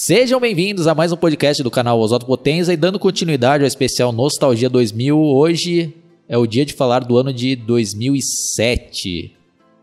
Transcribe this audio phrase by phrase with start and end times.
[0.00, 4.12] Sejam bem-vindos a mais um podcast do canal Oswaldo Potenza e dando continuidade ao especial
[4.12, 5.18] Nostalgia 2000.
[5.18, 5.92] Hoje
[6.28, 9.34] é o dia de falar do ano de 2007.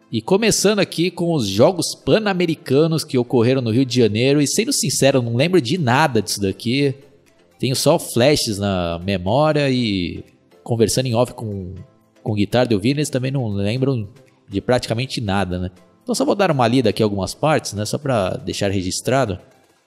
[0.09, 4.41] E começando aqui com os Jogos Pan-Americanos que ocorreram no Rio de Janeiro.
[4.41, 6.96] E sendo sincero, não lembro de nada disso daqui.
[7.60, 10.24] Tenho só flashes na memória e
[10.63, 11.74] conversando em off com,
[12.24, 14.08] com guitarra de ouvir, eles também não lembram
[14.47, 15.72] de praticamente nada, né?
[16.04, 17.84] Então só vou dar uma lida aqui algumas partes, né?
[17.84, 19.38] Só para deixar registrado.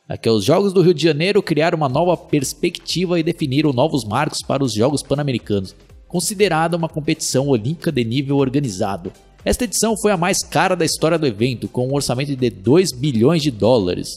[0.08, 4.38] Aqui, os Jogos do Rio de Janeiro criaram uma nova perspectiva e definiram novos marcos
[4.40, 5.76] para os Jogos Pan-Americanos,
[6.06, 9.12] considerada uma competição olímpica de nível organizado.
[9.44, 12.92] Esta edição foi a mais cara da história do evento, com um orçamento de 2
[12.92, 14.08] bilhões de dólares.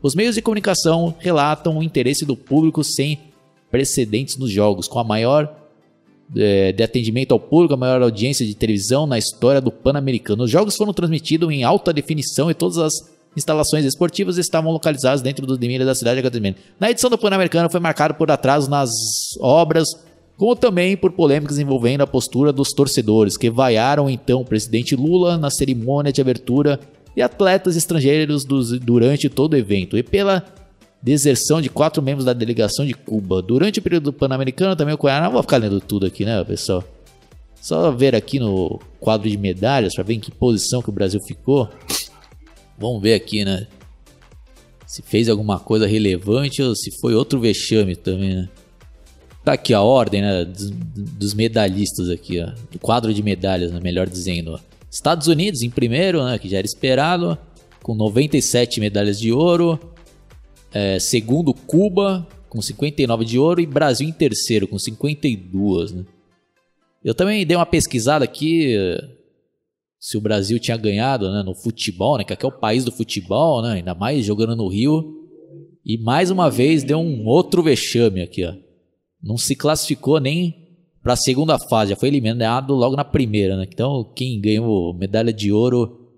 [0.00, 3.18] Os meios de comunicação relatam o interesse do público sem
[3.72, 5.52] precedentes nos jogos, com a maior
[6.36, 10.44] é, de atendimento ao público, a maior audiência de televisão na história do Pan-Americano.
[10.44, 15.46] Os jogos foram transmitidos em alta definição e todas as instalações esportivas estavam localizadas dentro
[15.46, 16.60] dos limites da cidade de Acontecimento.
[16.78, 18.90] Na edição do Pan-Americano foi marcado por atrasos nas
[19.40, 19.88] obras,
[20.36, 25.36] como também por polêmicas envolvendo a postura dos torcedores, que vaiaram então o presidente Lula
[25.36, 26.80] na cerimônia de abertura
[27.16, 30.44] e atletas estrangeiros dos, durante todo o evento, e pela
[31.02, 33.40] deserção de quatro membros da delegação de Cuba.
[33.40, 35.24] Durante o período pan-americano também ocorreram.
[35.24, 36.84] Não vou ficar lendo tudo aqui, né, pessoal?
[37.60, 41.20] Só ver aqui no quadro de medalhas para ver em que posição que o Brasil
[41.20, 41.68] ficou.
[42.80, 43.66] Vamos ver aqui, né?
[44.86, 48.48] Se fez alguma coisa relevante ou se foi outro vexame também, né?
[49.44, 50.46] Tá aqui a ordem, né?
[50.46, 52.50] Dos, dos medalhistas aqui, ó.
[52.72, 53.80] Do quadro de medalhas, né?
[53.82, 54.58] Melhor dizendo.
[54.90, 56.38] Estados Unidos em primeiro, né?
[56.38, 57.36] Que já era esperado.
[57.82, 59.78] Com 97 medalhas de ouro.
[60.72, 63.60] É, segundo, Cuba, com 59 de ouro.
[63.60, 66.04] E Brasil em terceiro, com 52, né?
[67.04, 68.74] Eu também dei uma pesquisada aqui
[70.00, 72.90] se o Brasil tinha ganhado né, no futebol, né, que aqui é o país do
[72.90, 75.18] futebol, né, ainda mais jogando no Rio.
[75.84, 78.44] E mais uma vez deu um outro vexame aqui.
[78.44, 78.54] Ó.
[79.22, 80.56] Não se classificou nem
[81.02, 83.56] para a segunda fase, já foi eliminado logo na primeira.
[83.56, 83.66] Né?
[83.70, 86.08] Então, quem ganhou medalha de ouro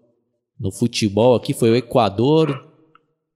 [0.59, 2.69] no futebol aqui foi o Equador.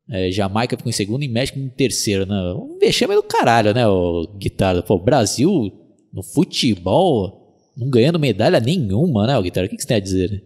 [0.09, 2.25] É, Jamaica ficou em segundo e México em terceiro.
[2.25, 2.37] Né?
[2.53, 4.83] Um vexame do caralho, né, o Guitarra?
[4.83, 5.73] Pô, Brasil
[6.13, 7.46] no futebol
[7.77, 9.67] não ganhando medalha nenhuma, né, Guitarra?
[9.67, 10.43] O que, você tem a dizer?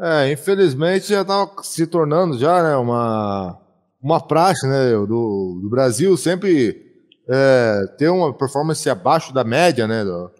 [0.00, 3.58] É, infelizmente já estava se tornando já, né, uma,
[4.02, 6.92] uma praxe, né, do, do Brasil sempre
[7.28, 10.30] é, ter uma performance abaixo da média, né, do,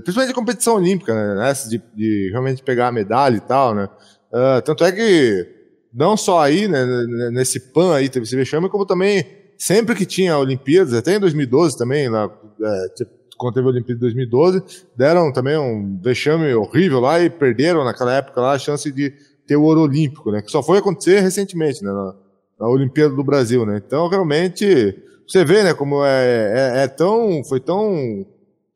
[0.00, 3.88] principalmente a competição olímpica, né, essa de, de, realmente pegar a medalha e tal, né,
[4.32, 5.46] é, tanto é que
[5.92, 6.86] não só aí, né,
[7.32, 9.26] nesse PAN aí teve esse vexame, como também
[9.58, 12.30] sempre que tinha Olimpíadas, até em 2012 também, lá,
[12.64, 13.04] é,
[13.36, 14.62] quando teve a Olimpíada de 2012,
[14.96, 19.12] deram também um vexame horrível lá e perderam naquela época lá a chance de
[19.46, 20.42] ter o ouro olímpico, né?
[20.42, 21.90] Que só foi acontecer recentemente, né?
[21.90, 22.14] Na,
[22.60, 23.82] na Olimpíada do Brasil, né?
[23.84, 25.74] Então, realmente, você vê, né?
[25.74, 28.24] Como é, é, é tão, foi tão,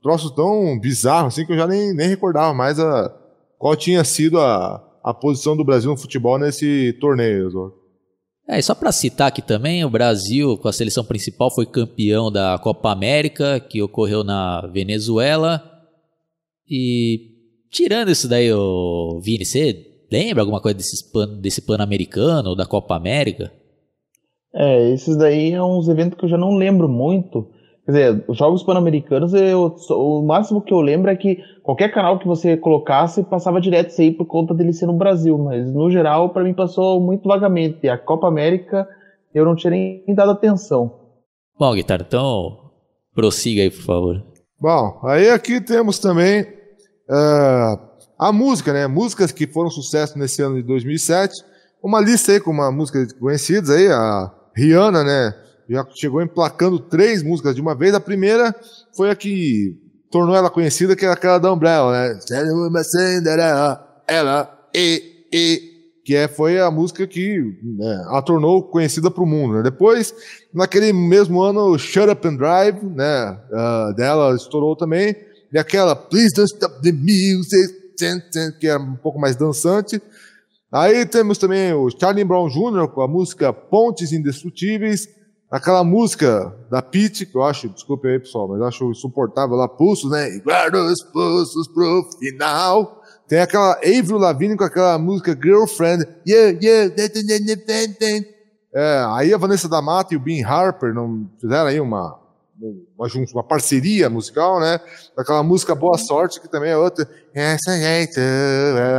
[0.03, 3.15] troço tão bizarro, assim, que eu já nem, nem recordava mais a,
[3.59, 7.72] qual tinha sido a, a posição do Brasil no futebol nesse torneio,
[8.49, 12.31] é, e só para citar aqui também, o Brasil, com a seleção principal, foi campeão
[12.31, 15.62] da Copa América, que ocorreu na Venezuela.
[16.69, 17.33] E
[17.71, 22.95] tirando isso daí, ô, Vini, você lembra alguma coisa desses pan, desse Pan-Americano, da Copa
[22.95, 23.53] América?
[24.55, 27.51] É, esses daí é uns eventos que eu já não lembro muito.
[27.87, 29.33] Quer dizer, os Jogos Pan-Americanos,
[29.91, 34.01] o máximo que eu lembro é que qualquer canal que você colocasse passava direto isso
[34.01, 37.89] aí por conta dele ser no Brasil, mas no geral, para mim passou muito vagamente.
[37.89, 38.89] A Copa América
[39.33, 40.99] eu não tinha nem dado atenção.
[41.57, 42.59] Bom, Guitarra, então
[43.15, 44.25] prossiga aí, por favor.
[44.61, 47.79] Bom, aí aqui temos também uh,
[48.19, 48.89] a música, né?
[48.89, 51.33] Músicas que foram sucesso nesse ano de 2007.
[51.81, 55.46] Uma lista aí com uma músicas conhecidas aí, a Rihanna, né?
[55.69, 57.94] Já chegou emplacando três músicas de uma vez.
[57.94, 58.54] A primeira
[58.97, 59.77] foi a que
[60.10, 62.19] tornou ela conhecida, que era aquela da Umbrella, né?
[64.06, 69.27] Ela, e, e, que é, foi a música que né, a tornou conhecida para o
[69.27, 69.54] mundo.
[69.54, 69.62] Né?
[69.65, 70.15] Depois,
[70.54, 73.39] naquele mesmo ano, Shut Up and Drive, né?
[73.51, 75.16] Uh, dela estourou também.
[75.53, 77.74] E aquela Please Don't Stop the Music,
[78.60, 80.01] que é um pouco mais dançante.
[80.71, 82.89] Aí temos também o Charlie Brown Jr.
[82.89, 85.09] com a música Pontes Indestrutíveis.
[85.51, 89.69] Aquela música da Pete, que eu acho, desculpe aí pessoal, mas eu acho insuportável lá,
[89.69, 90.28] Pulsos, né?
[90.34, 93.01] E guarda os pulsos pro final.
[93.28, 96.07] Tem aquela Avril Lavigne com aquela música Girlfriend.
[96.27, 96.93] Yeah, yeah,
[98.75, 102.21] é, aí a Vanessa da Mata e o Ben Harper não fizeram aí uma,
[102.60, 104.78] uma, uma parceria musical, né?
[105.16, 107.09] Aquela música Boa Sorte, que também é outra.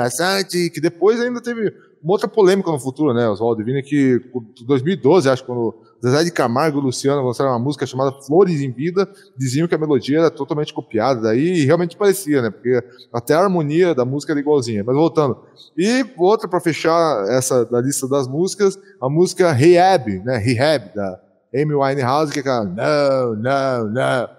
[0.04, 1.72] A sorte, que depois ainda teve
[2.02, 4.20] uma outra polêmica no futuro, né, Oswaldo Vini, que
[4.62, 8.72] em 2012, acho, quando Zezé de Camargo e Luciano lançaram uma música chamada Flores em
[8.72, 13.42] Vida, diziam que a melodia era totalmente copiada, daí realmente parecia, né, porque até a
[13.42, 14.84] harmonia da música era igualzinha.
[14.86, 15.38] Mas voltando.
[15.78, 21.20] E outra para fechar essa da lista das músicas, a música Rehab, né, Rehab, da
[21.54, 24.30] Amy Winehouse, que é aquela não, não, não.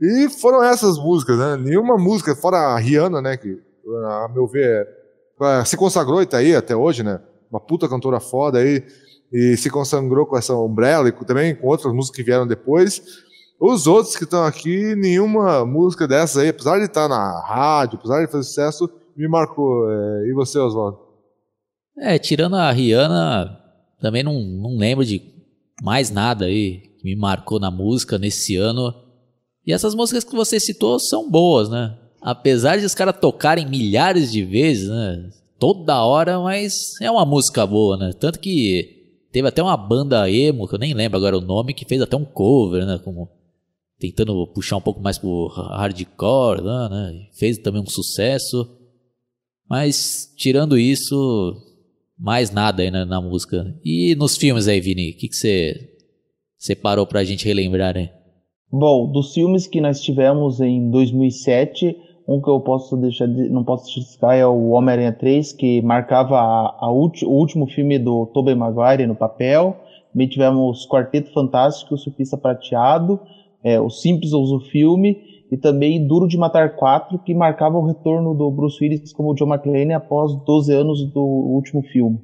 [0.00, 3.58] E foram essas músicas, né, nenhuma música, fora a Rihanna, né, que
[4.08, 4.86] a meu ver
[5.64, 7.20] se consagrou e tá aí até hoje, né?
[7.50, 8.82] Uma puta cantora foda aí.
[9.32, 13.02] E se consagrou com essa Umbrella e também com outras músicas que vieram depois.
[13.60, 18.24] Os outros que estão aqui, nenhuma música dessas aí, apesar de estar na rádio, apesar
[18.24, 19.90] de fazer sucesso, me marcou.
[19.90, 20.98] É, e você, Oswaldo?
[21.98, 23.58] É, tirando a Rihanna,
[24.00, 25.22] também não, não lembro de
[25.82, 28.94] mais nada aí que me marcou na música nesse ano.
[29.66, 31.96] E essas músicas que você citou são boas, né?
[32.26, 35.30] apesar de os caras tocarem milhares de vezes, né?
[35.60, 38.10] Toda hora, mas é uma música boa, né?
[38.18, 38.95] Tanto que
[39.36, 42.16] teve até uma banda emo, que eu nem lembro agora o nome, que fez até
[42.16, 42.98] um cover, né?
[43.04, 43.28] Como
[43.98, 47.28] tentando puxar um pouco mais pro hardcore, né?
[47.38, 48.66] Fez também um sucesso.
[49.68, 51.54] Mas tirando isso,
[52.18, 53.78] mais nada aí né, na música.
[53.84, 55.86] E nos filmes aí, Vini, o que você
[56.56, 58.10] separou pra gente relembrar, né?
[58.72, 61.94] Bom, dos filmes que nós tivemos em 2007,
[62.28, 66.38] um que eu posso deixar de, não posso destacar é o Homem-Aranha 3, que marcava
[66.38, 69.76] a, a ulti, o último filme do Tobey Maguire no papel.
[70.12, 73.20] Também tivemos Quarteto Fantástico, o Surfista Prateado,
[73.62, 75.18] é, o Simpsons, o filme,
[75.52, 79.46] e também Duro de Matar 4, que marcava o retorno do Bruce Willis como John
[79.46, 82.18] McClane após 12 anos do último filme.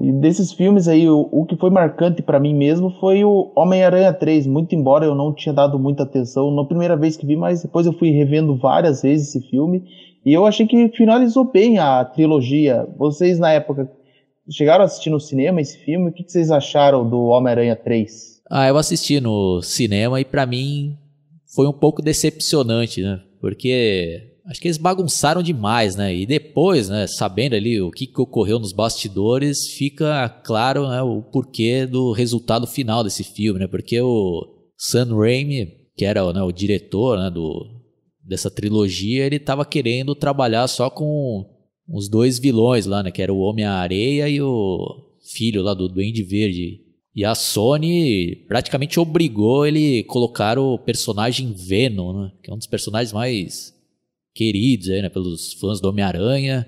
[0.00, 4.12] E desses filmes aí, o, o que foi marcante para mim mesmo foi o Homem-Aranha
[4.12, 7.62] 3, muito embora eu não tinha dado muita atenção na primeira vez que vi, mas
[7.62, 9.84] depois eu fui revendo várias vezes esse filme
[10.24, 12.86] e eu achei que finalizou bem a trilogia.
[12.96, 13.90] Vocês na época
[14.50, 16.10] chegaram a assistir no cinema esse filme?
[16.10, 18.42] O que vocês acharam do Homem-Aranha 3?
[18.50, 20.96] Ah, eu assisti no cinema e para mim
[21.54, 23.20] foi um pouco decepcionante, né?
[23.40, 26.14] Porque acho que eles bagunçaram demais, né?
[26.14, 31.22] E depois, né, sabendo ali o que, que ocorreu nos bastidores, fica claro né, o
[31.22, 33.66] porquê do resultado final desse filme, né?
[33.66, 37.66] Porque o Sam Raimi, que era né, o diretor né, do,
[38.22, 41.48] dessa trilogia, ele estava querendo trabalhar só com
[41.88, 43.10] os dois vilões lá, né?
[43.10, 44.78] Que era o Homem-Areia e o
[45.32, 46.80] filho lá do Duende Verde.
[47.14, 52.32] E a Sony praticamente obrigou ele a colocar o personagem Venom, né?
[52.42, 53.72] Que é um dos personagens mais
[54.34, 56.66] queridos aí, né, pelos fãs do Homem-Aranha.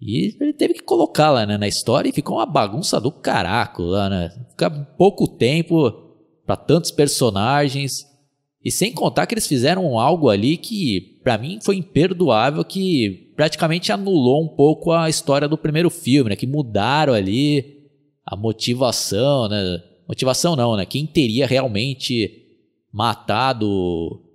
[0.00, 3.82] E ele teve que colocar lá né, na história e ficou uma bagunça do caraco
[3.82, 4.30] lá, né?
[4.50, 5.92] Fica pouco tempo
[6.44, 8.04] para tantos personagens.
[8.64, 13.92] E sem contar que eles fizeram algo ali que, para mim, foi imperdoável, que praticamente
[13.92, 16.36] anulou um pouco a história do primeiro filme, né?
[16.36, 17.82] Que mudaram ali
[18.26, 19.82] a motivação, né?
[20.08, 20.84] Motivação não, né?
[20.84, 22.42] Quem teria realmente
[22.92, 23.68] matado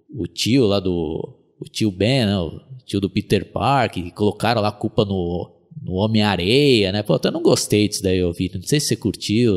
[0.09, 4.61] o tio lá do o tio Ben, né, o tio do Peter Parker, que colocaram
[4.61, 5.51] lá a culpa no,
[5.81, 7.03] no Homem-Areia, né?
[7.03, 8.51] Pô, eu não gostei disso daí, eu vi.
[8.53, 9.53] Não sei se você curtiu.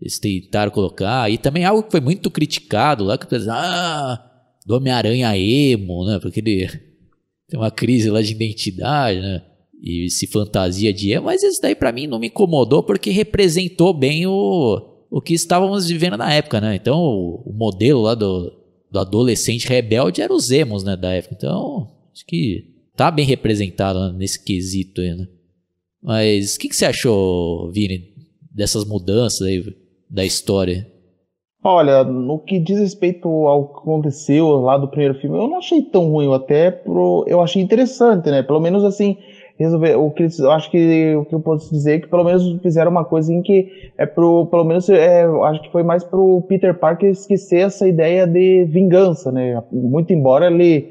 [0.00, 1.30] Eles tentaram colocar.
[1.30, 4.30] E também algo que foi muito criticado lá, que ah,
[4.66, 6.18] do Homem-Aranha emo, né?
[6.20, 6.68] Porque ele
[7.48, 9.42] tem uma crise lá de identidade, né?
[9.82, 11.26] E se fantasia de emo.
[11.26, 14.80] Mas isso daí para mim não me incomodou porque representou bem o,
[15.10, 16.74] o que estávamos vivendo na época, né?
[16.74, 18.63] Então o, o modelo lá do,
[18.94, 21.34] do adolescente rebelde eram os emos, né, da época.
[21.36, 25.26] Então, acho que tá bem representado nesse quesito aí, né?
[26.00, 28.14] Mas o que, que você achou, Vini,
[28.54, 29.64] dessas mudanças aí
[30.08, 30.86] da história?
[31.64, 35.82] Olha, no que diz respeito ao que aconteceu lá do primeiro filme, eu não achei
[35.82, 38.44] tão ruim, eu até pro, eu achei interessante, né?
[38.44, 39.16] Pelo menos assim,
[39.58, 42.24] resolver o que eles, eu acho que o que eu posso dizer é que pelo
[42.24, 46.02] menos fizeram uma coisa em que é pro pelo menos é, acho que foi mais
[46.02, 49.62] pro Peter Parker esquecer essa ideia de vingança, né?
[49.70, 50.88] Muito embora ele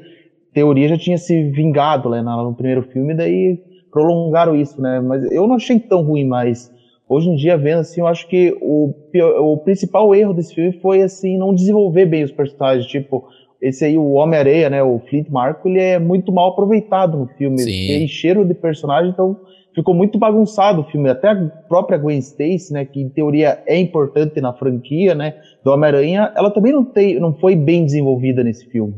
[0.52, 3.58] teoria já tinha se vingado né, no primeiro filme, daí
[3.90, 5.00] prolongaram isso, né?
[5.00, 6.70] Mas eu não achei tão ruim, mas
[7.06, 8.94] hoje em dia vendo assim, eu acho que o,
[9.40, 13.24] o principal erro desse filme foi assim não desenvolver bem os personagens, tipo
[13.64, 17.58] esse aí, o Homem-Areia, né, o Flint Marco, ele é muito mal aproveitado no filme.
[17.58, 18.06] Sim.
[18.06, 19.40] cheiro de personagem, então
[19.74, 21.08] ficou muito bagunçado o filme.
[21.08, 21.34] Até a
[21.66, 26.50] própria Gwen Stacy, né, que em teoria é importante na franquia, né, do Homem-Aranha, ela
[26.50, 28.94] também não, tem, não foi bem desenvolvida nesse filme.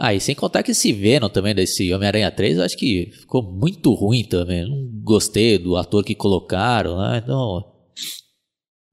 [0.00, 3.42] Ah, e sem contar que esse Venom também, desse Homem-Aranha 3, eu acho que ficou
[3.42, 4.66] muito ruim também.
[4.66, 7.20] Não gostei do ator que colocaram, né?
[7.22, 7.64] Então,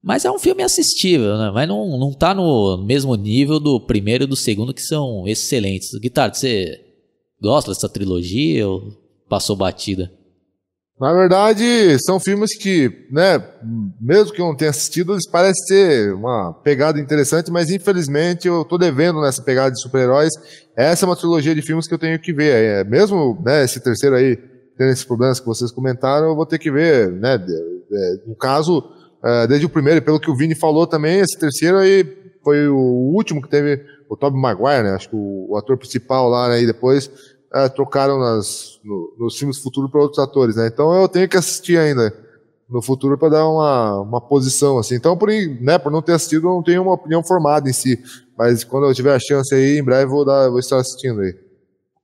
[0.05, 1.49] mas é um filme assistível, né?
[1.51, 5.89] Mas não, não tá no mesmo nível do primeiro e do segundo, que são excelentes.
[5.99, 6.79] Guitarra, você
[7.41, 8.93] gosta dessa trilogia ou
[9.27, 10.11] passou batida?
[11.01, 13.43] Na verdade, são filmes que, né,
[13.99, 18.63] mesmo que eu não tenha assistido, eles parecem ter uma pegada interessante, mas infelizmente eu
[18.63, 20.31] tô devendo nessa pegada de super-heróis.
[20.77, 22.53] Essa é uma trilogia de filmes que eu tenho que ver.
[22.53, 24.37] É, mesmo, né, esse terceiro aí,
[24.77, 27.43] tendo esses problemas que vocês comentaram, eu vou ter que ver, né,
[28.27, 28.83] no caso,
[29.25, 32.05] é, desde o primeiro, pelo que o Vini falou também, esse terceiro aí
[32.43, 36.29] foi o último que teve o Tobey Maguire, né, acho que o, o ator principal
[36.29, 37.09] lá, né, e depois
[37.51, 40.67] é, trocaram nas, no, nos filmes futuros para outros atores, né?
[40.67, 42.13] Então eu tenho que assistir ainda
[42.69, 44.95] no futuro para dar uma, uma posição assim.
[44.95, 47.97] Então por, né, por não ter assistido, eu não tenho uma opinião formada em si,
[48.37, 51.33] mas quando eu tiver a chance aí, em breve vou dar, vou estar assistindo aí.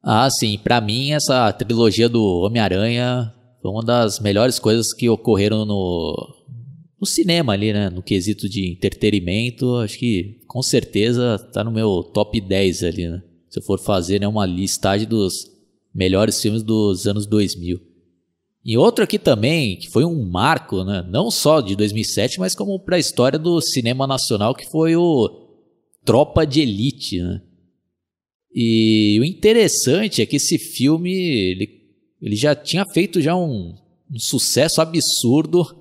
[0.03, 0.57] Ah, sim.
[0.57, 6.41] Para mim essa trilogia do Homem-Aranha foi uma das melhores coisas que ocorreram no
[7.01, 7.89] no cinema ali, né?
[7.89, 13.23] No quesito de entretenimento, acho que com certeza tá no meu top 10 ali, né?
[13.51, 15.51] se eu for fazer né, uma listagem dos
[15.93, 17.81] melhores filmes dos anos 2000.
[18.63, 22.79] E outro aqui também, que foi um marco, né, não só de 2007, mas como
[22.79, 25.49] para a história do cinema nacional, que foi o
[26.05, 27.21] Tropa de Elite.
[27.21, 27.41] Né?
[28.55, 31.81] E o interessante é que esse filme ele,
[32.21, 33.75] ele já tinha feito já um,
[34.09, 35.80] um sucesso absurdo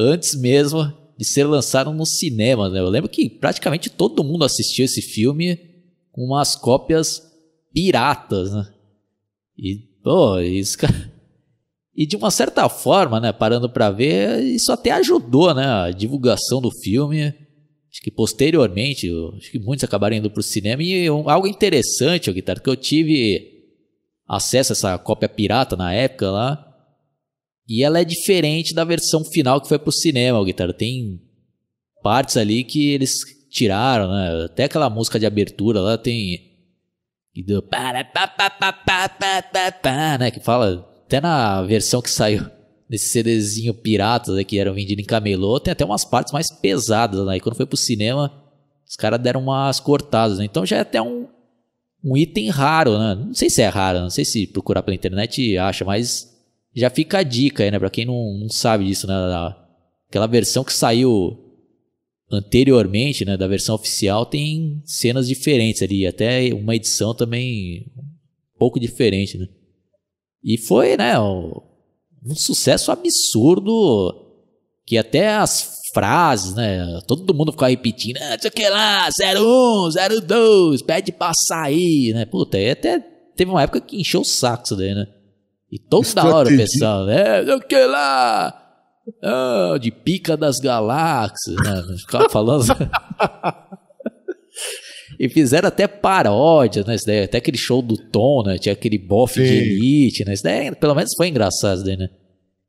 [0.00, 2.68] antes mesmo de ser lançado no cinema.
[2.68, 2.80] Né?
[2.80, 5.58] Eu lembro que praticamente todo mundo assistiu esse filme
[6.10, 7.22] com umas cópias
[7.72, 8.66] piratas, né?
[9.56, 10.78] E, pô, isso.
[11.92, 16.58] E de uma certa forma, né, parando para ver, isso até ajudou, né, a divulgação
[16.58, 17.24] do filme.
[17.24, 20.82] Acho que posteriormente, acho que muitos acabaram indo pro cinema.
[20.82, 23.50] E algo interessante, Guitarra, que eu tive
[24.26, 26.69] acesso a essa cópia pirata na época lá.
[27.70, 30.72] E ela é diferente da versão final que foi pro cinema, Guitarra.
[30.72, 31.20] Tem
[32.02, 34.46] partes ali que eles tiraram, né?
[34.46, 36.50] Até aquela música de abertura lá tem.
[37.32, 37.62] E do.
[40.18, 40.32] Né?
[40.32, 40.84] Que fala.
[41.06, 42.44] Até na versão que saiu
[42.88, 47.24] nesse CDzinho pirata né, que eram vendidos em camelô, tem até umas partes mais pesadas,
[47.24, 47.36] né?
[47.36, 48.32] E quando foi pro cinema,
[48.84, 50.44] os caras deram umas cortadas, né?
[50.44, 51.28] Então já é até um,
[52.02, 53.14] um item raro, né?
[53.14, 56.29] Não sei se é raro, não sei se procurar pela internet acha, mas
[56.74, 57.78] já fica a dica aí, né?
[57.78, 59.14] Pra quem não, não sabe disso, né?
[60.08, 61.50] Aquela versão que saiu
[62.30, 68.78] anteriormente, né, da versão oficial, tem cenas diferentes ali, até uma edição também um pouco
[68.78, 69.48] diferente, né?
[70.42, 71.52] E foi, né, um,
[72.24, 74.26] um sucesso absurdo
[74.86, 79.90] que até as frases, né, todo mundo ficava repetindo, ah, sei que lá, 01,
[80.24, 82.24] 02, pede pra sair, né?
[82.26, 83.00] Puta, aí até
[83.34, 85.06] teve uma época que encheu o saco isso daí, né?
[85.70, 88.60] E toda hora o pessoal, né, sei que lá,
[89.22, 91.82] ah, de pica das galáxias, né?
[91.98, 92.64] Ficava falando.
[95.18, 96.94] e fizeram até paródia, né?
[96.94, 98.58] Isso daí, até aquele show do Tom, né?
[98.58, 100.34] Tinha aquele bofe de elite, né?
[100.34, 102.08] Isso daí, pelo menos foi engraçado, isso daí, né?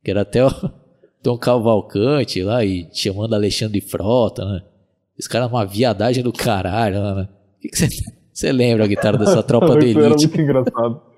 [0.04, 0.50] Que era até o
[1.22, 4.62] Tom Cavalcante lá e chamando Alexandre Frota, né?
[5.18, 7.28] Esse cara é uma viadagem do caralho, né?
[7.58, 7.70] O que
[8.32, 10.00] você lembra a guitarra dessa tropa de elite?
[10.00, 11.11] Era muito engraçado.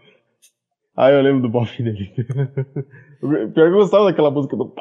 [0.97, 2.13] Ah, eu lembro do bofe dele.
[3.21, 4.73] Pior que eu gostava daquela música do.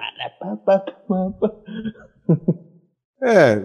[3.26, 3.56] É,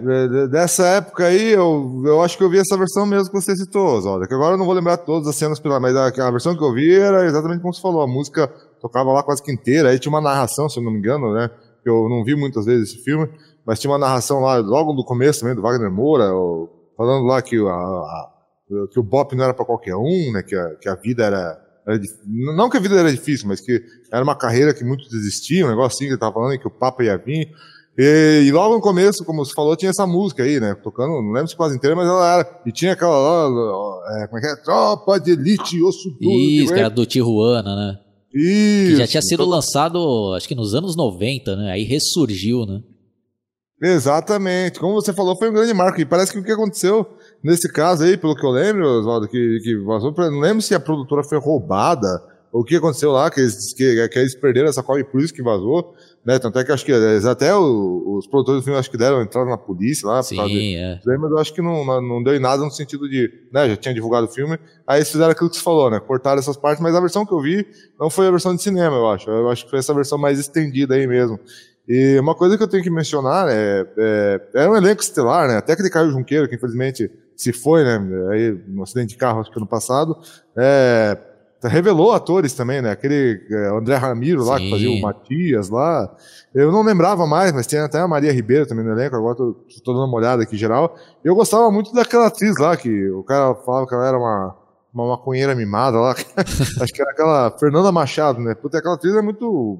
[0.47, 3.99] dessa época aí, eu, eu acho que eu vi essa versão mesmo que você citou,
[3.99, 4.25] Zolda.
[4.25, 6.95] Que agora eu não vou lembrar todas as cenas, mas a, versão que eu vi
[6.95, 8.01] era exatamente como você falou.
[8.01, 8.47] A música
[8.79, 11.49] tocava lá quase que inteira, aí tinha uma narração, se eu não me engano, né?
[11.83, 13.27] Que eu não vi muitas vezes esse filme,
[13.65, 16.29] mas tinha uma narração lá logo no começo também do Wagner Moura,
[16.95, 18.31] falando lá que, a, a,
[18.89, 20.41] que o Bop não era para qualquer um, né?
[20.41, 21.61] Que a, que a vida era,
[22.25, 23.81] não que a vida era difícil, mas que
[24.11, 26.71] era uma carreira que muitos desistiam, um negócio assim que ele estava falando, que o
[26.71, 27.49] Papa ia vir.
[27.97, 30.73] E, e, logo no começo, como você falou, tinha essa música aí, né?
[30.73, 32.61] Tocando, não lembro se quase inteira, mas ela era.
[32.65, 34.55] E tinha aquela lá, é, como é que é?
[34.55, 36.39] Tropa de Elite, osso duro.
[36.39, 37.99] Isso, que era do Tijuana, né?
[38.33, 38.91] Isso.
[38.91, 41.71] Que já tinha sido lançado, acho que nos anos 90, né?
[41.71, 42.81] Aí ressurgiu, né?
[43.81, 44.79] Exatamente.
[44.79, 45.99] Como você falou, foi um grande marco.
[45.99, 47.05] E parece que o que aconteceu
[47.43, 50.79] nesse caso aí, pelo que eu lembro, Oswaldo, que, que vazou, não lembro se a
[50.79, 54.81] produtora foi roubada, ou o que aconteceu lá, que eles, que, que eles perderam essa
[54.81, 55.93] cópia e por isso que vazou,
[56.25, 56.39] né?
[56.39, 59.47] Tanto é que acho que até o, os produtores do filme acho que deram entrada
[59.47, 60.23] na polícia lá.
[60.23, 60.99] Sim, de, é.
[61.05, 63.69] Mas eu acho que não, não deu em nada no sentido de, né?
[63.69, 65.99] Já tinha divulgado o filme, aí eles fizeram aquilo que você falou, né?
[65.99, 67.67] Cortaram essas partes, mas a versão que eu vi
[67.99, 69.29] não foi a versão de cinema, eu acho.
[69.29, 71.39] Eu acho que foi essa versão mais estendida aí mesmo.
[71.87, 75.57] E uma coisa que eu tenho que mencionar é, é, é um elenco estelar, né?
[75.57, 77.97] Até aquele Caio Junqueiro, que infelizmente se foi, né?
[78.31, 80.17] Aí, no acidente de carro, acho que ano passado.
[80.57, 81.17] É,
[81.63, 82.91] revelou atores também, né?
[82.91, 84.65] Aquele é, André Ramiro lá, Sim.
[84.65, 86.13] que fazia o Matias lá.
[86.53, 89.53] Eu não lembrava mais, mas tem até a Maria Ribeiro também no elenco, agora tô,
[89.85, 90.97] tô dando uma olhada aqui geral.
[91.23, 94.57] Eu gostava muito daquela atriz lá, que o cara falava que ela era uma,
[94.93, 96.11] uma maconheira mimada lá.
[96.81, 98.53] Acho que era aquela Fernanda Machado, né?
[98.53, 99.79] Puta, aquela atriz é muito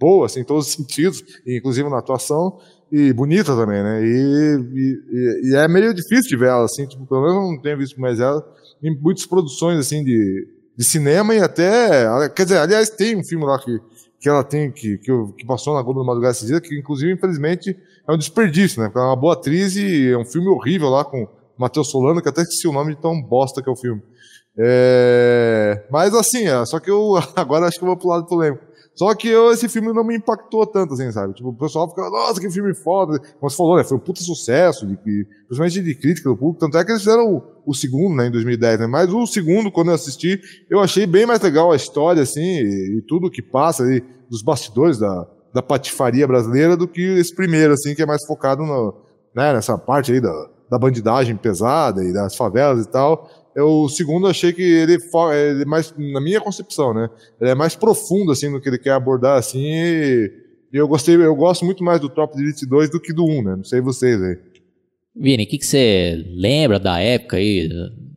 [0.00, 2.58] boa, assim, em todos os sentidos, inclusive na atuação,
[2.96, 4.06] e bonita também, né?
[4.06, 7.60] E, e, e, é meio difícil de ver ela, assim, tipo, pelo menos eu não
[7.60, 8.46] tenho visto mais ela
[8.80, 10.46] em muitas produções, assim, de,
[10.76, 13.80] de cinema e até, quer dizer, aliás, tem um filme lá que,
[14.20, 17.12] que ela tem, que, que, que passou na Globo do Madrugada esses dias, que inclusive,
[17.12, 18.86] infelizmente, é um desperdício, né?
[18.86, 21.26] Porque é uma boa atriz e é um filme horrível lá com
[21.58, 24.02] Matheus Solano, que até esqueci o nome de tão bosta que é o filme.
[24.56, 25.84] É...
[25.90, 28.63] Mas assim, é, só que eu agora acho que eu vou pro lado polêmico.
[28.94, 31.34] Só que eu, esse filme não me impactou tanto, assim, sabe?
[31.34, 33.18] Tipo, o pessoal fica, nossa, que filme foda.
[33.18, 33.82] Como você falou, né?
[33.82, 36.60] Foi um puta sucesso, de, principalmente de crítica do público.
[36.60, 38.86] Tanto é que eles fizeram o, o, segundo, né, em 2010, né?
[38.86, 42.98] Mas o segundo, quando eu assisti, eu achei bem mais legal a história, assim, e,
[42.98, 47.72] e tudo que passa aí dos bastidores da, da patifaria brasileira do que esse primeiro,
[47.72, 48.94] assim, que é mais focado no,
[49.34, 53.28] né, nessa parte aí da, da bandidagem pesada e das favelas e tal.
[53.54, 57.08] Eu, o segundo achei que ele, ele é mais, na minha concepção, né?
[57.40, 60.32] Ele é mais profundo, assim, no que ele quer abordar, assim, e,
[60.72, 63.42] e eu gostei, eu gosto muito mais do Top Elite 2 do que do 1,
[63.42, 63.56] né?
[63.56, 64.38] Não sei vocês aí.
[65.16, 67.68] Vini, o que, que você lembra da época aí,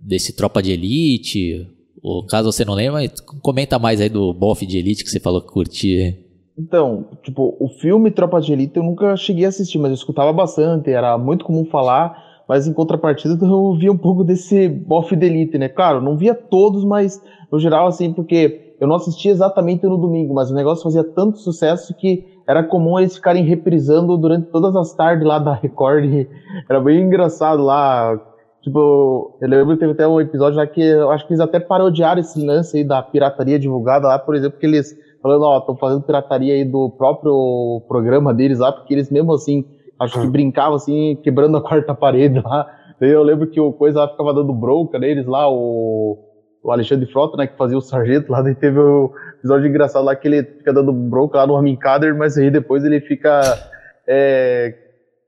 [0.01, 1.67] desse Tropa de Elite?
[2.01, 5.41] Ou caso você não lembre, comenta mais aí do Boff de Elite que você falou
[5.41, 6.17] que curtia.
[6.57, 10.33] Então, tipo, o filme Tropa de Elite eu nunca cheguei a assistir, mas eu escutava
[10.33, 15.25] bastante, era muito comum falar mas em contrapartida eu via um pouco desse bofe de
[15.25, 15.67] elite, né?
[15.67, 20.33] Claro, não via todos, mas no geral, assim, porque eu não assistia exatamente no domingo,
[20.33, 24.93] mas o negócio fazia tanto sucesso que era comum eles ficarem reprisando durante todas as
[24.93, 26.27] tardes lá da Record.
[26.69, 28.17] Era bem engraçado lá.
[28.61, 31.59] Tipo, eu lembro que teve até um episódio lá que eu acho que eles até
[31.59, 35.75] parodiaram esse lance aí da pirataria divulgada lá, por exemplo, que eles falando, ó, estão
[35.75, 39.65] fazendo pirataria aí do próprio programa deles lá, porque eles mesmo assim
[39.99, 42.67] Acho que brincava assim, quebrando a quarta parede lá.
[42.99, 46.17] Daí eu lembro que o coisa lá ficava dando bronca neles lá, o,
[46.63, 50.15] o Alexandre Frota, né, que fazia o sargento lá, daí teve o episódio engraçado lá
[50.15, 53.41] que ele fica dando bronca lá no Amincader, mas aí depois ele fica.
[54.09, 54.73] É,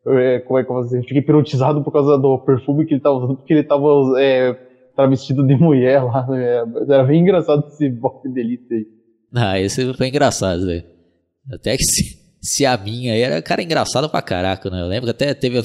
[0.07, 3.35] é, como é que você fica hipnotizado por causa do perfume que ele tava usando,
[3.35, 4.53] porque ele tava é,
[4.95, 6.25] travestido de mulher lá.
[6.27, 6.63] Né?
[6.89, 8.85] Era bem engraçado esse bofe de elite aí.
[9.35, 10.83] Ah, esse foi engraçado, velho.
[11.51, 14.81] Até que se, se a minha era, cara, engraçado pra caraca, né?
[14.81, 15.63] Eu lembro que até teve o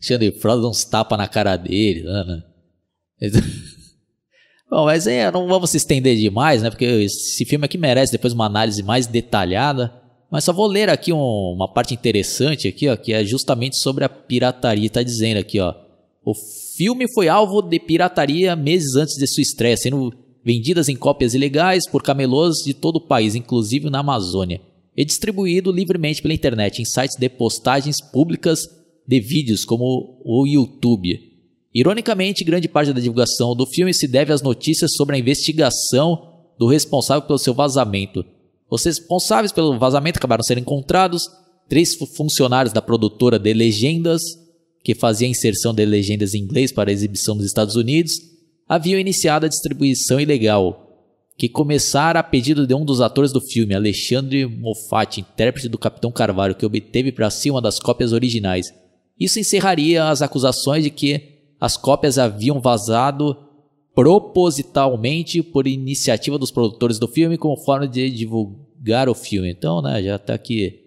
[0.00, 2.42] Alexandre Frota uns tapas na cara dele, né?
[3.20, 3.30] né?
[4.70, 6.70] Bom, mas é, não vamos se estender demais, né?
[6.70, 9.92] Porque esse filme aqui merece depois uma análise mais detalhada.
[10.30, 11.18] Mas só vou ler aqui um,
[11.56, 14.88] uma parte interessante aqui, ó, que é justamente sobre a pirataria.
[14.88, 15.74] Tá dizendo aqui, ó.
[16.24, 16.34] O
[16.76, 20.12] filme foi alvo de pirataria meses antes de sua estreia, sendo
[20.44, 24.60] vendidas em cópias ilegais por camelôs de todo o país, inclusive na Amazônia
[25.00, 28.68] e distribuído livremente pela internet em sites de postagens públicas
[29.08, 31.18] de vídeos como o YouTube.
[31.74, 36.66] Ironicamente, grande parte da divulgação do filme se deve às notícias sobre a investigação do
[36.66, 38.22] responsável pelo seu vazamento.
[38.70, 41.30] Os responsáveis pelo vazamento acabaram sendo encontrados,
[41.66, 44.20] três funcionários da produtora de legendas,
[44.84, 48.20] que fazia a inserção de legendas em inglês para exibição nos Estados Unidos,
[48.68, 50.89] haviam iniciado a distribuição ilegal,
[51.40, 56.12] que começara a pedido de um dos atores do filme, Alexandre Moffat, intérprete do Capitão
[56.12, 58.74] Carvalho, que obteve para si uma das cópias originais.
[59.18, 63.34] Isso encerraria as acusações de que as cópias haviam vazado
[63.94, 69.50] propositalmente por iniciativa dos produtores do filme como forma de divulgar o filme.
[69.50, 70.78] Então, né, já está aqui.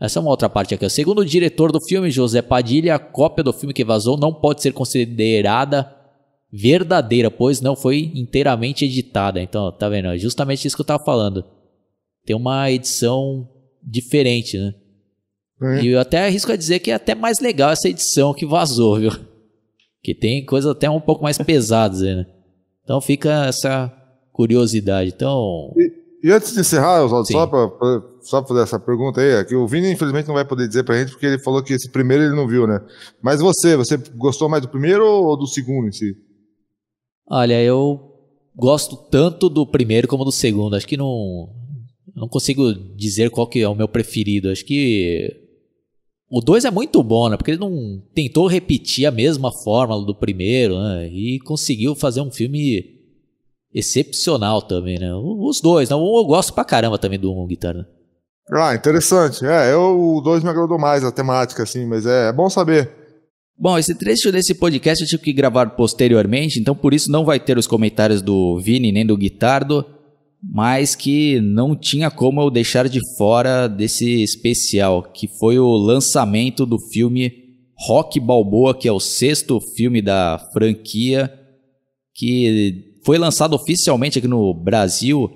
[0.00, 0.88] Essa é uma outra parte aqui.
[0.88, 4.60] Segundo o diretor do filme, José Padilha, a cópia do filme que vazou não pode
[4.60, 6.03] ser considerada
[6.56, 9.42] verdadeira, pois não foi inteiramente editada.
[9.42, 10.08] Então, tá vendo?
[10.08, 11.44] É justamente isso que eu tava falando.
[12.24, 13.48] Tem uma edição
[13.82, 14.72] diferente, né?
[15.62, 15.82] É.
[15.82, 19.00] E eu até arrisco a dizer que é até mais legal essa edição que vazou,
[19.00, 19.10] viu?
[20.00, 22.26] Que tem coisas até um pouco mais pesadas aí, né?
[22.84, 23.92] Então fica essa
[24.32, 25.12] curiosidade.
[25.14, 25.74] Então.
[25.76, 29.56] E, e antes de encerrar, Oswaldo, só para só fazer essa pergunta aí, é que
[29.56, 32.22] o Vini infelizmente não vai poder dizer pra gente, porque ele falou que esse primeiro
[32.22, 32.80] ele não viu, né?
[33.20, 36.16] Mas você, você gostou mais do primeiro ou do segundo em si?
[37.28, 38.12] Olha, eu
[38.54, 40.76] gosto tanto do primeiro como do segundo.
[40.76, 41.48] Acho que não
[42.14, 44.50] não consigo dizer qual que é o meu preferido.
[44.50, 45.44] Acho que
[46.30, 47.36] o 2 é muito bom, né?
[47.36, 51.08] Porque ele não tentou repetir a mesma fórmula do primeiro, né?
[51.08, 52.94] E conseguiu fazer um filme
[53.72, 55.12] excepcional também, né?
[55.14, 55.96] Os dois, né?
[55.96, 57.78] Eu gosto pra caramba também do um guitarra.
[57.78, 57.86] Né?
[58.52, 59.44] Ah, interessante.
[59.44, 63.03] É, eu, o 2 me agradou mais a temática, assim, mas é, é bom saber.
[63.56, 67.38] Bom, esse trecho desse podcast eu tive que gravar posteriormente, então por isso não vai
[67.38, 69.86] ter os comentários do Vini nem do Guitardo,
[70.42, 76.66] mas que não tinha como eu deixar de fora desse especial, que foi o lançamento
[76.66, 77.32] do filme
[77.86, 81.32] Rock Balboa, que é o sexto filme da franquia,
[82.12, 85.30] que foi lançado oficialmente aqui no Brasil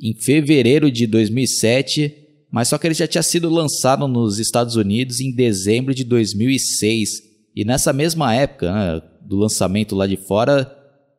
[0.00, 2.14] em fevereiro de 2007,
[2.50, 7.33] mas só que ele já tinha sido lançado nos Estados Unidos em dezembro de 2006.
[7.54, 10.70] E nessa mesma época né, do lançamento lá de fora,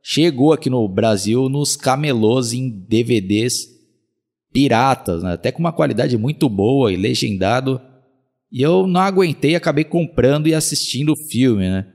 [0.04, 3.74] chegou aqui no Brasil nos camelôs em DVDs
[4.52, 7.80] piratas, né, até com uma qualidade muito boa e legendado.
[8.52, 11.88] E eu não aguentei, acabei comprando e assistindo o filme, né?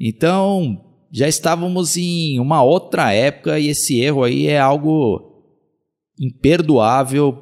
[0.00, 5.44] Então, já estávamos em uma outra época e esse erro aí é algo
[6.18, 7.32] imperdoável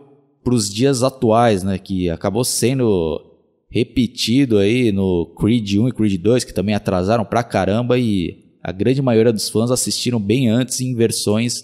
[0.43, 1.79] para os dias atuais, né?
[1.79, 3.30] Que acabou sendo
[3.71, 8.73] repetido aí no Creed 1 e Creed 2, que também atrasaram pra caramba e a
[8.73, 11.63] grande maioria dos fãs assistiram bem antes em versões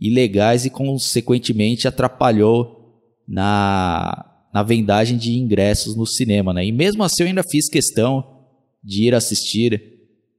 [0.00, 2.76] ilegais e consequentemente atrapalhou
[3.26, 6.66] na, na vendagem de ingressos no cinema, né?
[6.66, 8.24] E mesmo assim eu ainda fiz questão
[8.82, 9.94] de ir assistir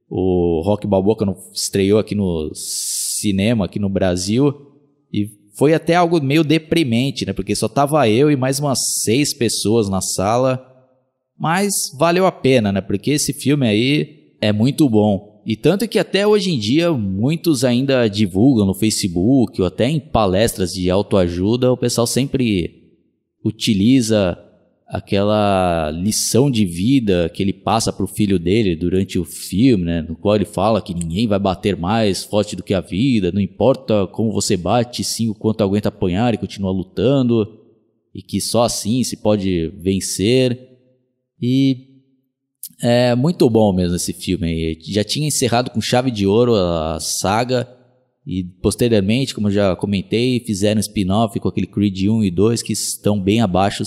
[0.08, 4.54] o Rock Balboa quando estreou aqui no cinema, aqui no Brasil,
[5.12, 7.32] e foi até algo meio deprimente, né?
[7.32, 10.67] Porque só tava eu e mais umas seis pessoas na sala,
[11.38, 12.80] mas valeu a pena, né?
[12.80, 15.42] Porque esse filme aí é muito bom.
[15.46, 20.00] E tanto que até hoje em dia muitos ainda divulgam no Facebook ou até em
[20.00, 22.78] palestras de autoajuda, o pessoal sempre
[23.44, 24.38] utiliza
[24.86, 30.02] aquela lição de vida que ele passa para o filho dele durante o filme, né,
[30.02, 33.40] no qual ele fala que ninguém vai bater mais forte do que a vida, não
[33.40, 37.58] importa como você bate, sim o quanto aguenta apanhar e continua lutando,
[38.14, 40.67] e que só assim se pode vencer.
[41.40, 41.88] E
[42.82, 44.78] é muito bom mesmo esse filme.
[44.82, 47.68] Já tinha encerrado com chave de ouro a saga.
[48.26, 52.72] E posteriormente, como eu já comentei, fizeram spin-off com aquele Creed 1 e 2 que
[52.72, 53.84] estão bem abaixo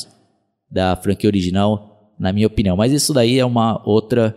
[0.69, 2.75] da franquia original, na minha opinião.
[2.75, 4.35] Mas isso daí é uma outra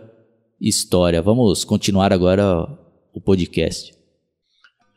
[0.61, 1.21] história.
[1.21, 2.67] Vamos continuar agora
[3.13, 3.95] o podcast.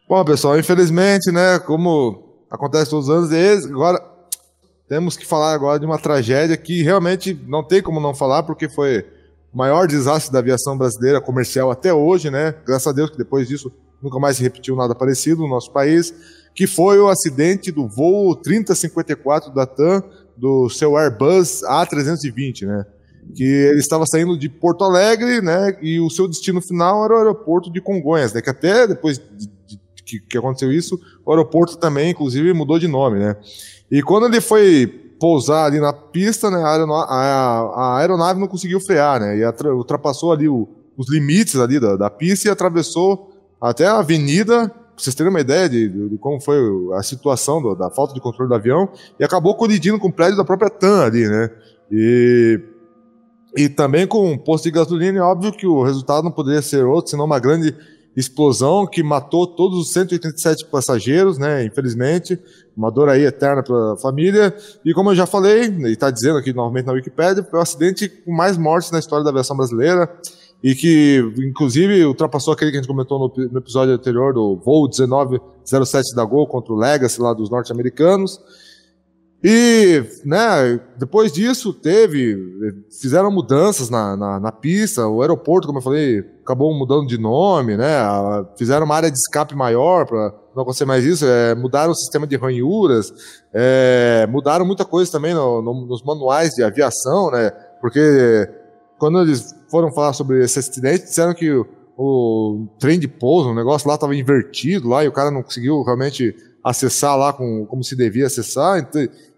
[0.09, 4.17] Bom, pessoal, infelizmente, né, como acontece todos os anos, agora
[4.88, 8.68] temos que falar agora de uma tragédia que realmente não tem como não falar, porque
[8.68, 9.05] foi
[9.53, 12.55] o maior desastre da aviação brasileira comercial até hoje, né?
[12.66, 13.70] Graças a Deus que depois disso
[14.03, 16.14] nunca mais se repetiu nada parecido no nosso país,
[16.55, 20.03] que foi o acidente do voo 3054 da TAM
[20.37, 22.87] do seu Airbus A320, né?
[23.35, 25.77] Que ele estava saindo de Porto Alegre, né?
[25.83, 28.40] E o seu destino final era o aeroporto de Congonhas, né?
[28.40, 29.51] Que até depois de,
[30.09, 33.37] de, que aconteceu isso, o aeroporto também, inclusive, mudou de nome, né?
[33.90, 34.87] E quando ele foi
[35.21, 36.62] pousar ali na pista, né?
[36.62, 39.37] A aeronave, a, a aeronave não conseguiu frear, né?
[39.37, 44.68] E ultrapassou ali o, os limites ali da, da pista e atravessou até a avenida
[44.68, 46.59] pra vocês terem uma ideia de, de, de como foi
[46.94, 50.37] a situação do, da falta de controle do avião, e acabou colidindo com o prédio
[50.37, 51.51] da própria TAM ali, né?
[51.90, 52.61] E,
[53.57, 56.85] e também com um posto de gasolina, é óbvio que o resultado não poderia ser
[56.85, 57.75] outro, senão uma grande
[58.18, 61.64] explosão que matou todos os 187 passageiros, né?
[61.64, 62.38] Infelizmente,
[62.76, 64.54] uma dor aí eterna para a família.
[64.85, 68.09] E como eu já falei, e está dizendo aqui novamente na Wikipedia, foi o acidente
[68.09, 70.11] com mais mortes na história da aviação brasileira
[70.62, 74.88] e que, inclusive, ultrapassou aquele que a gente comentou no, no episódio anterior do voo
[74.88, 78.40] 1907 da Gol contra o Legacy lá dos norte-americanos.
[79.42, 82.37] E, né, depois disso teve,
[83.01, 87.77] fizeram mudanças na, na, na, pista, o aeroporto, como eu falei, acabou mudando de nome,
[87.77, 87.87] né,
[88.57, 92.27] fizeram uma área de escape maior para não acontecer mais isso, é, mudaram o sistema
[92.27, 93.12] de ranhuras,
[93.55, 98.51] é, mudaram muita coisa também no, no, nos manuais de aviação, né, porque
[98.98, 101.64] quando eles foram falar sobre esse acidente, disseram que o,
[101.96, 105.81] o trem de pouso, o negócio lá estava invertido lá e o cara não conseguiu
[105.85, 108.79] realmente acessar lá com, como se devia acessar.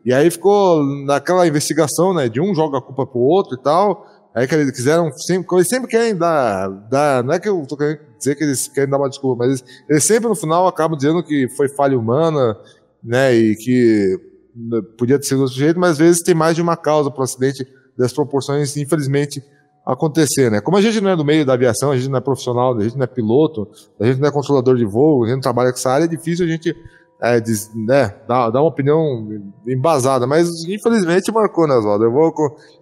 [0.05, 2.29] E aí ficou naquela investigação, né?
[2.29, 4.07] De um joga a culpa pro outro e tal.
[4.35, 7.77] Aí que eles quiseram sempre, eles sempre querem dar, dar, não é que eu tô
[7.77, 10.97] querendo dizer que eles querem dar uma desculpa, mas eles, eles sempre no final acabam
[10.97, 12.57] dizendo que foi falha humana,
[13.03, 13.35] né?
[13.35, 14.17] E que
[14.55, 17.11] né, podia ter sido de outro jeito, mas às vezes tem mais de uma causa
[17.11, 17.67] para o acidente
[17.99, 19.43] das proporções, infelizmente,
[19.85, 20.61] acontecer, né?
[20.61, 22.83] Como a gente não é do meio da aviação, a gente não é profissional, a
[22.83, 25.73] gente não é piloto, a gente não é controlador de voo, a gente não trabalha
[25.73, 26.75] com essa área, é difícil a gente
[27.23, 29.29] é, diz, né, dar, dar uma opinião
[29.67, 32.05] embasada, mas infelizmente marcou, né, Oswaldo?
[32.05, 32.33] Eu vou,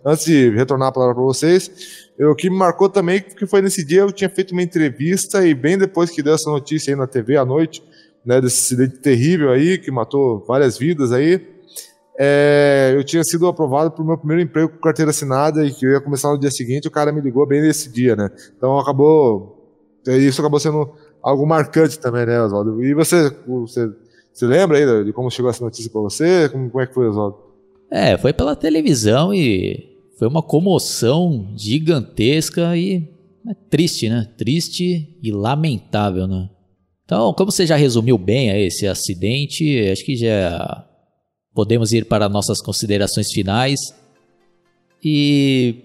[0.04, 3.84] antes de retornar a palavra para vocês, o que me marcou também, que foi nesse
[3.84, 7.06] dia, eu tinha feito uma entrevista e bem depois que deu essa notícia aí na
[7.06, 7.82] TV à noite,
[8.24, 11.40] né, desse acidente terrível aí, que matou várias vidas aí,
[12.20, 15.86] é, eu tinha sido aprovado para o meu primeiro emprego com carteira assinada e que
[15.86, 18.28] eu ia começar no dia seguinte, o cara me ligou bem nesse dia, né?
[18.56, 19.56] Então acabou.
[20.04, 20.90] Isso acabou sendo
[21.22, 22.82] algo marcante também, né, Oswaldo?
[22.84, 23.88] E você, você,
[24.38, 26.48] você lembra aí de como chegou essa notícia para você?
[26.48, 27.38] Como, como é que foi, Oswaldo?
[27.90, 33.08] É, foi pela televisão e foi uma comoção gigantesca e
[33.48, 34.28] é triste, né?
[34.36, 36.48] Triste e lamentável, né?
[37.04, 40.86] Então, como você já resumiu bem esse acidente, acho que já
[41.52, 43.80] podemos ir para nossas considerações finais.
[45.02, 45.76] E,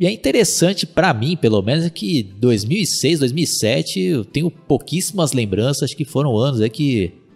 [0.00, 5.94] e é interessante para mim, pelo menos, é que 2006, 2007 eu tenho pouquíssimas lembranças,
[5.94, 7.27] que foram anos é que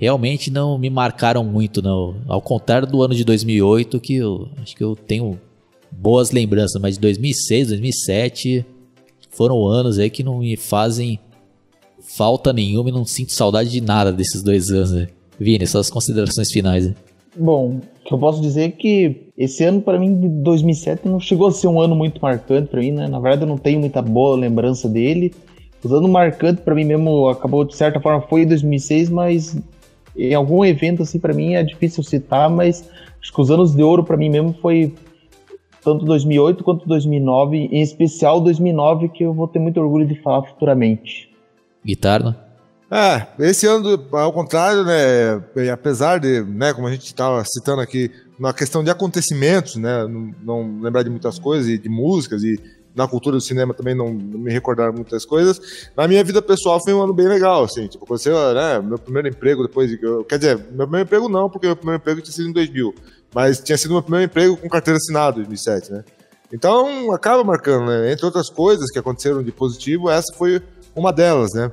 [0.00, 2.16] realmente não me marcaram muito, não.
[2.26, 5.38] Ao contrário do ano de 2008, que eu acho que eu tenho
[5.92, 8.64] boas lembranças, mas de 2006, 2007
[9.28, 11.20] foram anos aí que não me fazem
[12.16, 14.92] falta nenhuma e não sinto saudade de nada desses dois anos.
[14.92, 15.08] Né?
[15.38, 16.86] Vini, suas considerações finais.
[16.88, 16.94] Né?
[17.36, 21.52] Bom, eu posso dizer é que esse ano para mim de 2007 não chegou a
[21.52, 23.06] ser um ano muito marcante para mim, né?
[23.06, 25.32] Na verdade eu não tenho muita boa lembrança dele.
[25.84, 29.56] O ano marcante para mim mesmo acabou de certa forma foi em 2006, mas
[30.16, 32.88] em algum evento assim para mim é difícil citar, mas
[33.20, 34.94] acho que os anos de ouro para mim mesmo foi
[35.82, 40.42] tanto 2008 quanto 2009, em especial 2009 que eu vou ter muito orgulho de falar
[40.42, 41.30] futuramente.
[41.84, 42.50] Guitarra?
[42.90, 48.10] É, esse ano, ao contrário, né, apesar de, né, como a gente estava citando aqui,
[48.38, 52.58] na questão de acontecimentos, né, não, não, lembrar de muitas coisas, e de músicas, e
[52.94, 56.82] na cultura do cinema também não, não, me recordar muitas coisas, na minha vida pessoal
[56.82, 59.98] foi um ano bem legal, assim, tipo, aconteceu, né, meu primeiro emprego depois, de,
[60.28, 62.94] quer dizer, meu primeiro emprego não, porque meu primeiro emprego tinha sido em 2000,
[63.34, 66.04] mas tinha sido meu primeiro emprego com carteira assinada em 2007, né,
[66.52, 70.60] então acaba marcando, né, entre outras coisas que aconteceram de positivo, essa foi
[70.94, 71.70] uma delas, né,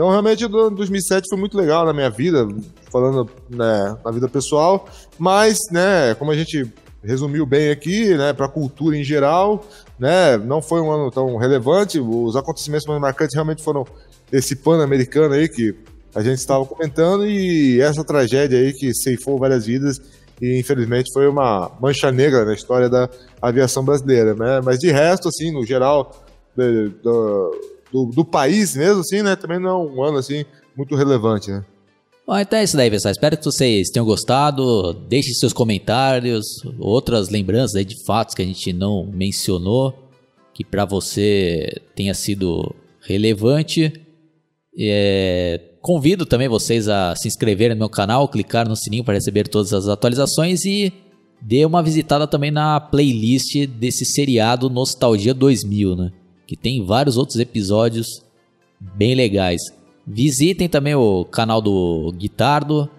[0.00, 2.48] então, realmente, o 2007 foi muito legal na minha vida,
[2.90, 6.72] falando né, na vida pessoal, mas, né, como a gente
[7.02, 9.64] resumiu bem aqui, né, para a cultura em geral,
[9.98, 11.98] né, não foi um ano tão relevante.
[11.98, 13.86] Os acontecimentos mais marcantes realmente foram
[14.30, 15.74] esse pan-americano aí que
[16.14, 20.00] a gente estava comentando e essa tragédia aí que ceifou várias vidas
[20.40, 23.08] e infelizmente foi uma mancha negra na história da
[23.42, 24.60] aviação brasileira, né?
[24.64, 26.24] Mas de resto, assim, no geral,
[26.56, 29.36] de, do, do país mesmo, assim, né?
[29.36, 31.62] Também não é um ano, assim, muito relevante, né?
[32.26, 33.12] Bom, então é isso daí, pessoal.
[33.12, 34.92] Espero que vocês tenham gostado.
[35.08, 39.94] Deixe seus comentários, outras lembranças de fatos que a gente não mencionou,
[40.54, 43.92] que para você tenha sido relevante.
[44.78, 49.48] É, convido também vocês a se inscreverem no meu canal, clicar no sininho para receber
[49.48, 50.92] todas as atualizações e
[51.42, 56.12] dê uma visitada também na playlist desse seriado Nostalgia 2000, né?
[56.46, 58.22] que tem vários outros episódios
[58.80, 59.62] bem legais.
[60.12, 62.90] Visitem também o canal do Guitardo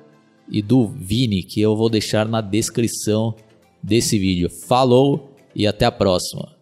[0.50, 3.36] e do Vini, que eu vou deixar na descrição
[3.84, 4.50] desse vídeo.
[4.66, 6.61] Falou e até a próxima.